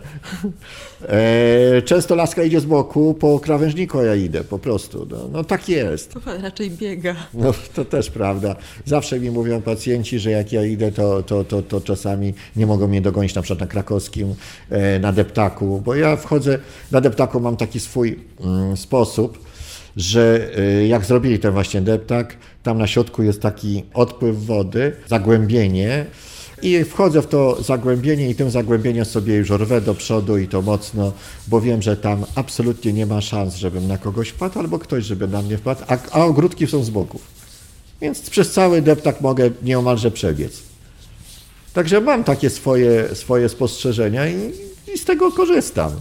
E, 1.07 1.81
często 1.81 2.15
laska 2.15 2.43
idzie 2.43 2.59
z 2.59 2.65
boku, 2.65 3.13
po 3.13 3.39
krawężniku 3.39 4.01
ja 4.01 4.15
idę 4.15 4.43
po 4.43 4.59
prostu. 4.59 5.07
No, 5.11 5.17
no 5.31 5.43
tak 5.43 5.69
jest. 5.69 6.13
To 6.13 6.21
pan 6.21 6.41
raczej 6.41 6.71
biega. 6.71 7.15
No 7.33 7.53
to 7.73 7.85
też 7.85 8.09
prawda. 8.09 8.55
Zawsze 8.85 9.19
mi 9.19 9.31
mówią 9.31 9.61
pacjenci, 9.61 10.19
że 10.19 10.31
jak 10.31 10.51
ja 10.51 10.65
idę, 10.65 10.91
to, 10.91 11.23
to, 11.23 11.43
to, 11.43 11.61
to 11.61 11.81
czasami 11.81 12.33
nie 12.55 12.65
mogą 12.65 12.87
mnie 12.87 13.01
dogonić 13.01 13.35
na 13.35 13.41
przykład 13.41 13.59
na 13.59 13.67
krakowskim, 13.67 14.35
e, 14.69 14.99
na 14.99 15.11
deptaku, 15.11 15.81
bo 15.85 15.95
ja 15.95 16.15
wchodzę, 16.15 16.59
na 16.91 17.01
deptaku 17.01 17.39
mam 17.39 17.57
taki 17.57 17.79
swój 17.79 18.19
mm, 18.41 18.77
sposób, 18.77 19.48
że 19.97 20.49
e, 20.57 20.87
jak 20.87 21.05
zrobili 21.05 21.39
ten 21.39 21.51
właśnie 21.53 21.81
deptak, 21.81 22.37
tam 22.63 22.77
na 22.77 22.87
środku 22.87 23.23
jest 23.23 23.41
taki 23.41 23.83
odpływ 23.93 24.45
wody, 24.45 24.93
zagłębienie, 25.07 26.05
I 26.61 26.83
wchodzę 26.83 27.21
w 27.21 27.27
to 27.27 27.63
zagłębienie 27.63 28.29
i 28.29 28.35
tym 28.35 28.49
zagłębieniem 28.49 29.05
sobie 29.05 29.35
już 29.35 29.49
rwę 29.49 29.81
do 29.81 29.95
przodu 29.95 30.37
i 30.37 30.47
to 30.47 30.61
mocno, 30.61 31.13
bo 31.47 31.61
wiem, 31.61 31.81
że 31.81 31.97
tam 31.97 32.25
absolutnie 32.35 32.93
nie 32.93 33.05
ma 33.05 33.21
szans, 33.21 33.55
żebym 33.55 33.87
na 33.87 33.97
kogoś 33.97 34.29
wpadł, 34.29 34.59
albo 34.59 34.79
ktoś, 34.79 35.05
żeby 35.05 35.27
na 35.27 35.41
mnie 35.41 35.57
wpadł, 35.57 35.81
a, 35.87 35.97
a 36.11 36.25
ogródki 36.25 36.67
są 36.67 36.83
z 36.83 36.89
boków. 36.89 37.21
Więc 38.01 38.29
przez 38.29 38.51
cały 38.51 38.81
deptak 38.81 39.21
mogę 39.21 39.49
nieomalże 39.63 40.11
przebiec. 40.11 40.59
Także 41.73 42.01
mam 42.01 42.23
takie 42.23 42.49
swoje, 42.49 43.15
swoje 43.15 43.49
spostrzeżenia 43.49 44.27
i, 44.27 44.51
i 44.93 44.97
z 44.97 45.05
tego 45.05 45.31
korzystam. 45.31 45.91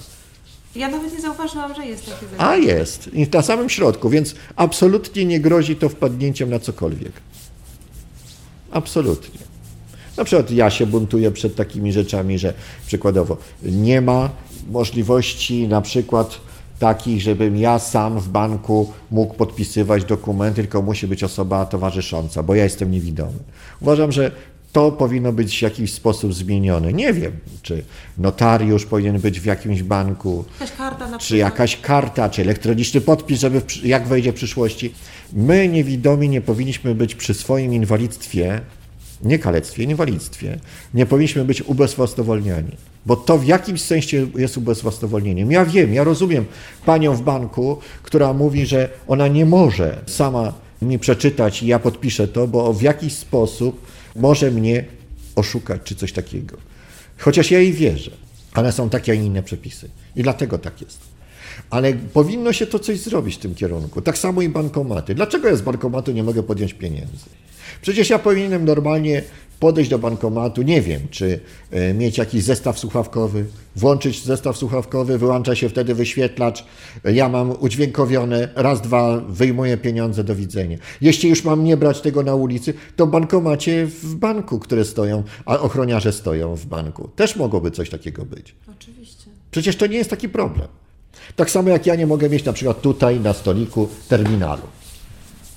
Ja 0.79 0.89
nawet 0.89 1.13
nie 1.13 1.21
zauważyłam, 1.21 1.75
że 1.75 1.87
jest 1.87 2.07
takie 2.07 2.27
A 2.39 2.57
jest, 2.57 3.11
i 3.15 3.27
na 3.33 3.43
samym 3.43 3.69
środku, 3.69 4.11
więc 4.11 4.35
absolutnie 4.57 5.25
nie 5.25 5.41
grozi 5.41 5.77
to 5.77 5.89
wpadnięciem 5.89 6.51
na 6.51 6.59
cokolwiek. 6.59 7.13
Absolutnie. 8.71 9.41
Na 10.17 10.25
przykład 10.25 10.51
ja 10.51 10.71
się 10.71 10.87
buntuję 10.87 11.31
przed 11.31 11.57
takimi 11.57 11.93
rzeczami, 11.93 12.39
że 12.39 12.55
przykładowo 12.87 13.37
nie 13.63 14.01
ma 14.01 14.31
możliwości 14.71 15.69
na 15.69 15.81
przykład 15.81 16.41
takich, 16.79 17.23
żebym 17.23 17.57
ja 17.57 17.79
sam 17.79 18.21
w 18.21 18.29
banku 18.29 18.93
mógł 19.11 19.35
podpisywać 19.35 20.05
dokumenty, 20.05 20.63
tylko 20.63 20.83
musi 20.83 21.07
być 21.07 21.25
osoba 21.25 21.67
towarzysząca, 21.67 22.43
bo 22.43 22.55
ja 22.55 22.65
jestem 22.65 22.91
niewidomy. 22.91 23.39
Uważam, 23.81 24.13
że 24.13 24.31
to 24.73 24.93
powinno 24.93 25.33
być 25.33 25.59
w 25.59 25.63
jakiś 25.63 25.93
sposób 25.93 26.35
zmienione. 26.35 26.93
Nie 26.93 27.13
wiem, 27.13 27.33
czy 27.63 27.85
notariusz 28.19 28.87
powinien 28.87 29.21
być 29.21 29.41
w 29.41 29.45
jakimś 29.45 29.83
banku, 29.83 30.45
Jakaś 30.61 30.73
czy 31.19 31.37
jakaś 31.37 31.81
karta, 31.81 32.31
czy 32.31 32.43
elektroniczny 32.43 33.01
podpis, 33.01 33.41
żeby 33.41 33.61
w, 33.61 33.85
jak 33.85 34.09
wejdzie 34.09 34.33
w 34.33 34.35
przyszłości. 34.35 34.95
My, 35.33 35.69
niewidomi, 35.69 36.29
nie 36.29 36.41
powinniśmy 36.41 36.95
być 36.95 37.15
przy 37.15 37.35
swoim 37.35 37.75
inwalidztwie, 37.75 38.61
nie 39.23 39.39
kalectwie, 39.39 39.83
inwalidztwie, 39.83 40.59
nie 40.95 41.07
powinniśmy 41.07 41.45
być 41.45 41.63
ubezwłasnowolniani. 41.63 42.77
Bo 43.07 43.17
to 43.17 43.39
w 43.39 43.47
jakimś 43.47 43.83
sensie 43.83 44.27
jest 44.37 44.57
ubezwłasnowolnieniem. 44.57 45.53
Ja 45.53 45.65
wiem, 45.65 45.95
ja 45.95 46.05
rozumiem 46.05 46.45
panią 46.87 47.15
w 47.15 47.23
banku, 47.23 47.79
która 48.03 48.33
mówi, 48.33 48.67
że 48.67 48.89
ona 49.09 49.29
nie 49.29 49.47
może 49.47 50.01
sama 50.07 50.53
mi 50.83 50.99
przeczytać 50.99 51.63
i 51.63 51.67
ja 51.67 51.79
podpiszę 51.79 52.29
to, 52.29 52.49
bo 52.49 52.73
w 52.73 52.83
jakiś 52.83 53.13
sposób 53.13 53.88
może 54.19 54.51
mnie 54.51 54.85
oszukać, 55.37 55.81
czy 55.85 55.95
coś 55.95 56.13
takiego. 56.13 56.57
Chociaż 57.19 57.51
ja 57.51 57.59
jej 57.59 57.73
wierzę, 57.73 58.11
ale 58.53 58.73
są 58.73 58.91
takie, 58.91 59.13
a 59.13 59.15
inne 59.15 59.43
przepisy. 59.43 59.89
I 60.17 60.23
dlatego 60.23 60.59
tak 60.59 60.81
jest. 60.81 60.99
Ale 61.71 61.93
powinno 61.93 62.53
się 62.53 62.67
to 62.67 62.79
coś 62.79 63.01
zrobić 63.01 63.35
w 63.35 63.39
tym 63.39 63.55
kierunku. 63.55 64.03
Tak 64.03 64.19
samo 64.19 64.43
i 64.43 64.49
bankomaty. 64.49 65.15
Dlaczego 65.15 65.49
ja 65.49 65.57
z 65.57 65.63
bankomatu 65.63 66.13
nie 66.13 66.23
mogę 66.23 66.43
podjąć 66.43 66.75
pieniędzy? 66.75 67.27
Przecież 67.83 68.11
ja 68.11 68.19
powinienem 68.19 68.65
normalnie 68.65 69.23
podejść 69.61 69.91
do 69.91 69.99
bankomatu, 69.99 70.63
nie 70.63 70.83
wiem, 70.83 71.01
czy 71.11 71.41
e, 71.71 71.95
mieć 71.95 72.19
jakiś 72.19 72.45
zestaw 72.45 72.79
słuchawkowy, 72.79 73.45
włączyć 73.77 74.25
zestaw 74.25 74.57
słuchawkowy, 74.57 75.19
wyłącza 75.19 75.55
się 75.55 75.69
wtedy 75.69 75.95
wyświetlacz, 75.95 76.65
ja 77.05 77.29
mam 77.29 77.55
udźwiękowione, 77.61 78.49
raz, 78.55 78.81
dwa, 78.81 79.21
wyjmuję 79.29 79.77
pieniądze, 79.77 80.25
do 80.25 80.35
widzenia. 80.35 80.79
Jeśli 81.01 81.31
już 81.31 81.45
mam 81.45 81.65
nie 81.65 81.77
brać 81.77 82.01
tego 82.01 82.23
na 82.23 82.35
ulicy, 82.35 82.75
to 82.97 83.07
bankomacie 83.07 83.87
w 83.87 84.15
banku, 84.15 84.59
które 84.59 84.85
stoją, 84.85 85.23
a 85.45 85.59
ochroniarze 85.59 86.13
stoją 86.13 86.57
w 86.57 86.67
banku. 86.67 87.09
Też 87.17 87.37
mogłoby 87.37 87.71
coś 87.71 87.91
takiego 87.91 88.25
być. 88.25 88.55
Oczywiście. 88.79 89.25
Przecież 89.51 89.77
to 89.77 89.87
nie 89.87 89.97
jest 89.97 90.11
taki 90.11 90.29
problem. 90.29 90.69
Tak 91.37 91.51
samo 91.51 91.69
jak 91.69 91.87
ja 91.87 91.95
nie 91.95 92.07
mogę 92.07 92.29
mieć 92.29 92.45
na 92.45 92.53
przykład 92.53 92.81
tutaj 92.81 93.21
na 93.21 93.33
stoliku 93.33 93.89
terminalu. 94.09 94.63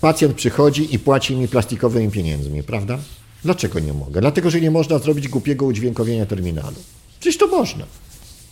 Pacjent 0.02 0.36
przychodzi 0.36 0.96
i 0.96 1.00
płaci 1.00 1.36
mi 1.36 1.48
plastikowymi 1.48 2.12
pieniędzmi, 2.12 2.64
prawda? 2.64 2.98
Dlaczego 3.44 3.80
nie 3.80 3.94
mogę? 3.94 4.22
Dlatego, 4.22 4.50
że 4.50 4.62
nie 4.62 4.72
można 4.72 5.00
zrobić 5.00 5.28
głupiego 5.28 5.66
udźwiękowienia 5.66 6.26
terminalu. 6.26 6.76
Przecież 7.20 7.38
to 7.38 7.48
można. 7.48 7.86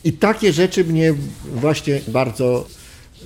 I 0.04 0.14
takie 0.14 0.54
rzeczy 0.54 0.86
mnie 0.86 1.14
właśnie 1.56 2.02
bardzo 2.08 2.66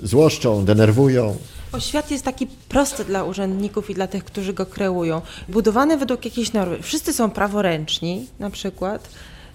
złoszczą, 0.04 0.66
denerwują. 0.66 1.38
Bo 1.72 1.80
świat 1.80 2.12
jest 2.12 2.24
taki 2.26 2.48
prosty 2.70 3.06
dla 3.06 3.24
urzędników 3.24 3.90
i 3.90 3.94
dla 3.94 4.08
tych, 4.08 4.24
którzy 4.24 4.54
go 4.54 4.66
kreują. 4.66 5.22
Budowany 5.50 5.98
według 5.98 6.26
jakiejś 6.26 6.54
normy. 6.54 6.82
Wszyscy 6.82 7.14
są 7.14 7.32
praworęczni 7.32 8.28
na 8.40 8.50
przykład. 8.50 9.10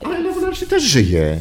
Ale 0.04 0.20
leworęczny 0.20 0.66
też 0.66 0.82
żyje. 0.82 1.40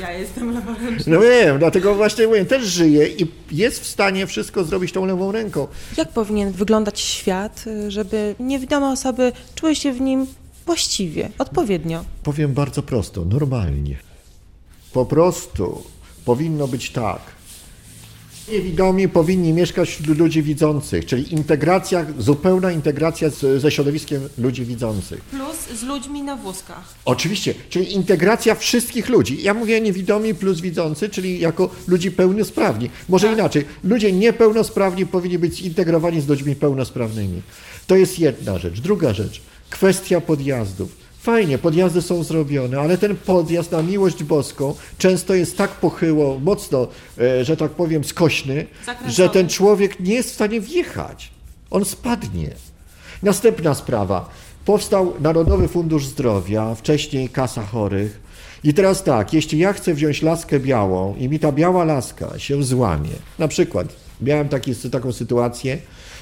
Ja 0.00 0.12
jestem 0.12 0.54
leworęczna. 0.54 1.14
No 1.14 1.20
wiem, 1.20 1.58
dlatego 1.58 1.94
właśnie 1.94 2.26
mówię, 2.26 2.44
też 2.44 2.64
żyje 2.64 3.08
i 3.08 3.26
jest 3.50 3.80
w 3.80 3.86
stanie 3.86 4.26
wszystko 4.26 4.64
zrobić 4.64 4.92
tą 4.92 5.04
lewą 5.06 5.32
ręką. 5.32 5.66
Jak 5.96 6.08
powinien 6.08 6.52
wyglądać 6.52 7.00
świat, 7.00 7.64
y, 7.66 7.90
żeby 7.90 8.34
niewidome 8.40 8.88
osoby 8.90 9.32
czuły 9.54 9.74
się 9.74 9.92
w 9.92 10.00
nim 10.00 10.26
właściwie, 10.66 11.30
odpowiednio? 11.38 12.04
Powiem 12.22 12.54
bardzo 12.54 12.82
prosto, 12.82 13.24
normalnie. 13.24 13.96
Po 14.92 15.06
prostu 15.06 15.82
powinno 16.24 16.68
być 16.68 16.90
tak. 16.90 17.20
Niewidomi 18.48 19.08
powinni 19.08 19.52
mieszkać 19.52 19.88
wśród 19.88 20.18
ludzi 20.18 20.42
widzących, 20.42 21.06
czyli 21.06 21.34
integracja, 21.34 22.06
zupełna 22.18 22.72
integracja 22.72 23.30
z, 23.30 23.62
ze 23.62 23.70
środowiskiem 23.70 24.28
ludzi 24.38 24.64
widzących. 24.64 25.20
Plus 25.20 25.78
z 25.80 25.82
ludźmi 25.82 26.22
na 26.22 26.36
wózkach. 26.36 26.94
Oczywiście, 27.04 27.54
czyli 27.70 27.92
integracja 27.92 28.54
wszystkich 28.54 29.08
ludzi. 29.08 29.42
Ja 29.42 29.54
mówię 29.54 29.80
niewidomi 29.80 30.34
plus 30.34 30.60
widzący, 30.60 31.08
czyli 31.08 31.40
jako 31.40 31.70
ludzi 31.88 32.10
pełnosprawni. 32.10 32.90
Może 33.08 33.32
inaczej, 33.32 33.64
ludzie 33.84 34.12
niepełnosprawni 34.12 35.06
powinni 35.06 35.38
być 35.38 35.54
zintegrowani 35.54 36.20
z 36.20 36.28
ludźmi 36.28 36.56
pełnosprawnymi. 36.56 37.42
To 37.86 37.96
jest 37.96 38.18
jedna 38.18 38.58
rzecz. 38.58 38.80
Druga 38.80 39.14
rzecz, 39.14 39.40
kwestia 39.70 40.20
podjazdów. 40.20 41.04
Fajnie, 41.24 41.58
podjazdy 41.58 42.02
są 42.02 42.22
zrobione, 42.22 42.80
ale 42.80 42.98
ten 42.98 43.16
podjazd 43.16 43.72
na 43.72 43.82
miłość 43.82 44.24
boską 44.24 44.74
często 44.98 45.34
jest 45.34 45.58
tak 45.58 45.70
pochyło, 45.70 46.38
mocno, 46.38 46.88
e, 47.18 47.44
że 47.44 47.56
tak 47.56 47.70
powiem, 47.70 48.04
skośny, 48.04 48.66
Zakręcony. 48.86 49.12
że 49.12 49.28
ten 49.28 49.48
człowiek 49.48 50.00
nie 50.00 50.14
jest 50.14 50.30
w 50.30 50.34
stanie 50.34 50.60
wjechać. 50.60 51.30
On 51.70 51.84
spadnie. 51.84 52.50
Następna 53.22 53.74
sprawa. 53.74 54.28
Powstał 54.64 55.14
Narodowy 55.20 55.68
Fundusz 55.68 56.06
Zdrowia, 56.06 56.74
wcześniej 56.74 57.28
Kasa 57.28 57.62
Chorych. 57.62 58.20
I 58.64 58.74
teraz 58.74 59.02
tak, 59.02 59.32
jeśli 59.32 59.58
ja 59.58 59.72
chcę 59.72 59.94
wziąć 59.94 60.22
laskę 60.22 60.60
białą 60.60 61.16
i 61.16 61.28
mi 61.28 61.38
ta 61.38 61.52
biała 61.52 61.84
laska 61.84 62.38
się 62.38 62.62
złamie, 62.62 63.10
na 63.38 63.48
przykład 63.48 63.86
miałem 64.20 64.48
taki, 64.48 64.74
taką 64.74 65.12
sytuację, 65.12 65.78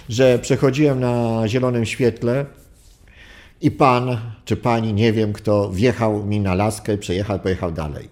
że 0.09 0.39
przechodziłem 0.39 1.01
na 1.01 1.43
zielonym 1.49 1.87
świetle 1.87 2.47
i 3.63 3.71
pan 3.71 4.17
czy 4.45 4.57
pani, 4.57 4.95
nie 4.95 5.13
wiem 5.13 5.33
kto, 5.33 5.71
wjechał 5.71 6.27
mi 6.27 6.41
na 6.41 6.55
laskę, 6.55 6.99
przejechał, 6.99 7.41
pojechał 7.41 7.73
dalej. 7.73 8.09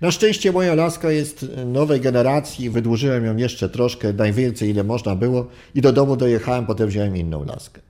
Na 0.00 0.10
szczęście 0.10 0.52
moja 0.52 0.74
laska 0.74 1.10
jest 1.10 1.46
nowej 1.66 2.00
generacji, 2.00 2.70
wydłużyłem 2.70 3.24
ją 3.24 3.36
jeszcze 3.36 3.68
troszkę, 3.68 4.12
najwięcej 4.12 4.70
ile 4.70 4.84
można 4.84 5.16
było 5.16 5.46
i 5.74 5.80
do 5.80 5.92
domu 5.92 6.16
dojechałem, 6.16 6.66
potem 6.66 6.88
wziąłem 6.88 7.16
inną 7.16 7.44
laskę. 7.44 7.80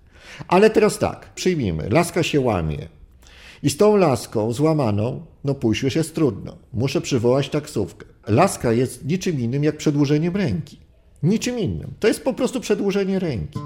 Ale 0.48 0.70
teraz 0.70 0.98
tak, 0.98 1.34
przyjmijmy, 1.34 1.88
laska 1.90 2.22
się 2.22 2.40
łamie. 2.40 2.88
I 3.62 3.70
z 3.70 3.76
tą 3.76 3.96
laską 3.96 4.52
złamaną, 4.52 5.26
no 5.44 5.54
pójść 5.54 5.82
już 5.82 5.96
jest 5.96 6.14
trudno. 6.14 6.56
Muszę 6.72 7.00
przywołać 7.00 7.48
taksówkę. 7.48 8.06
Laska 8.28 8.72
jest 8.72 9.04
niczym 9.04 9.40
innym 9.40 9.64
jak 9.64 9.76
przedłużeniem 9.76 10.36
ręki. 10.36 10.78
Niczym 11.22 11.58
innym. 11.58 11.90
To 12.00 12.08
jest 12.08 12.24
po 12.24 12.34
prostu 12.34 12.60
przedłużenie 12.60 13.18
ręki. 13.18 13.58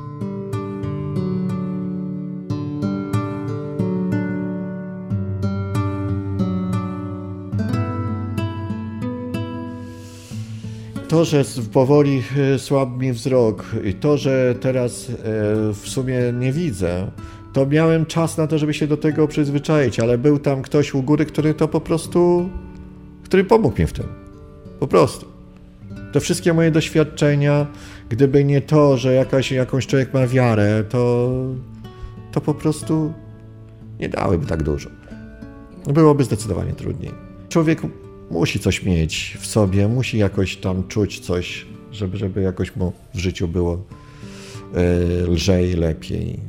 To, 11.17 11.25
że 11.25 11.45
powoli 11.73 12.23
e, 12.55 12.59
słabł 12.59 12.99
mi 12.99 13.13
wzrok 13.13 13.65
i 13.85 13.95
to, 13.95 14.19
że 14.19 14.55
teraz 14.61 15.11
e, 15.11 15.13
w 15.73 15.83
sumie 15.85 16.19
nie 16.39 16.53
widzę, 16.53 17.11
to 17.53 17.67
miałem 17.67 18.07
czas 18.07 18.39
na 18.39 18.47
to, 18.47 18.59
żeby 18.59 18.75
się 18.75 18.87
do 18.87 18.97
tego 18.97 19.29
przyzwyczaić, 19.29 20.01
ale 20.01 20.19
był 20.19 20.39
tam 20.39 20.63
ktoś 20.63 20.95
u 20.95 21.03
góry, 21.03 21.27
który 21.27 21.55
to 21.55 21.69
po 21.69 21.81
prostu, 21.81 22.49
który 23.25 23.45
pomógł 23.45 23.81
mi 23.81 23.87
w 23.87 23.93
tym. 23.93 24.07
Po 24.81 24.87
prostu. 24.87 25.27
Te 26.13 26.21
wszystkie 26.21 26.55
moje 26.55 26.71
doświadczenia, 26.71 27.67
gdyby 28.09 28.45
nie 28.45 28.61
to, 28.61 28.97
że 28.97 29.15
jakaś, 29.15 29.53
jakąś 29.53 29.87
człowiek 29.87 30.15
ma 30.15 30.27
wiarę, 30.27 30.85
to, 30.89 31.31
to 32.33 32.41
po 32.41 32.55
prostu 32.55 33.13
nie 34.01 34.09
dałyby 34.09 34.47
tak 34.47 34.63
dużo. 34.63 34.91
Byłoby 35.87 36.25
zdecydowanie 36.25 36.73
trudniej. 36.73 37.13
Człowiek 37.49 37.83
musi 38.31 38.59
coś 38.59 38.83
mieć 38.83 39.37
w 39.41 39.47
sobie, 39.47 39.89
musi 39.89 40.19
jakoś 40.19 40.57
tam 40.57 40.89
czuć 40.89 41.21
coś, 41.21 41.67
żeby, 41.93 42.17
żeby 42.17 42.43
jakoś 42.43 42.77
mu 42.77 42.93
w 43.15 43.19
życiu 43.19 43.49
było 43.49 43.83
e, 44.75 45.27
lżej, 45.27 45.75
lepiej. 45.75 46.41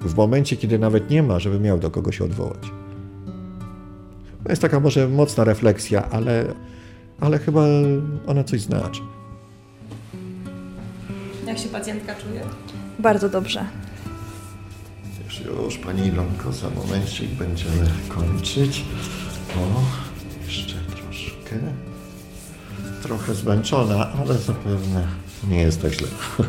W 0.00 0.14
momencie, 0.16 0.56
kiedy 0.56 0.78
nawet 0.78 1.10
nie 1.10 1.22
ma, 1.22 1.38
żeby 1.38 1.60
miał 1.60 1.78
do 1.78 1.90
kogo 1.90 2.12
się 2.12 2.24
odwołać. 2.24 2.70
To 4.44 4.50
jest 4.50 4.62
taka 4.62 4.80
może 4.80 5.08
mocna 5.08 5.44
refleksja, 5.44 6.10
ale, 6.10 6.54
ale 7.20 7.38
chyba 7.38 7.64
ona 8.26 8.44
coś 8.44 8.60
znaczy. 8.60 9.00
Jak 11.46 11.58
się 11.58 11.68
pacjentka 11.68 12.14
czuje? 12.14 12.40
Bardzo 12.98 13.28
dobrze. 13.28 13.64
Już, 15.24 15.40
już 15.40 15.78
Pani 15.78 16.06
Ilonko, 16.06 16.52
za 16.52 16.70
momencik 16.70 17.30
będziemy 17.30 17.86
kończyć. 18.08 18.84
O, 19.56 19.82
Trochę 23.02 23.34
zmęczona, 23.34 24.12
ale 24.12 24.34
zapewne 24.38 25.06
nie 25.48 25.60
jest 25.60 25.82
tak 25.82 25.92
źle. 25.92 26.08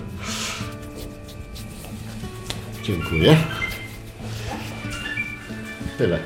Dziękuję. 2.83 3.37
Tyle 5.97 6.19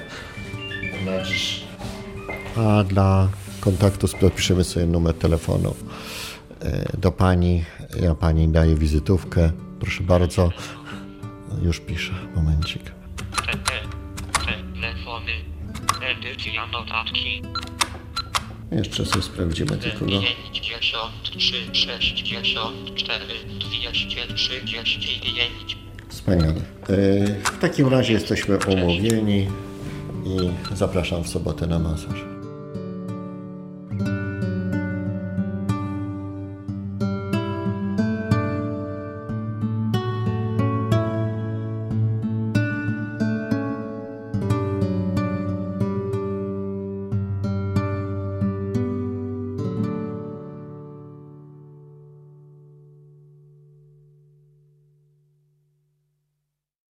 na 1.05 1.23
dziś. 1.23 1.63
A 2.57 2.83
dla 2.83 3.29
kontaktu 3.59 4.07
piszemy 4.35 4.63
sobie 4.63 4.85
numer 4.85 5.13
telefonu 5.13 5.75
e, 6.61 6.97
do 6.97 7.11
pani. 7.11 7.65
Ja 8.01 8.15
pani 8.15 8.49
daję 8.49 8.75
wizytówkę. 8.75 9.51
Proszę 9.79 10.03
bardzo. 10.03 10.49
Już 11.61 11.79
piszę. 11.79 12.13
Momencik. 12.35 12.83
Te, 13.45 13.51
te, 13.51 13.79
telefony, 14.75 15.31
edycja 16.01 16.67
notatki, 16.67 17.41
Jeszcze 18.71 19.05
sobie 19.05 19.21
sprawdzimy 19.23 19.77
tylko 19.77 20.05
go. 20.05 20.11
53, 20.53 21.53
64, 21.73 23.25
235. 23.59 25.77
Wspaniale. 26.09 26.53
E, 26.53 26.57
W 27.43 27.59
takim 27.59 27.87
razie 27.87 28.13
jesteśmy 28.13 28.57
umówieni 28.67 29.47
i 30.25 30.37
zapraszam 30.75 31.23
w 31.23 31.27
sobotę 31.29 31.67
na 31.67 31.79
masaż. 31.79 32.15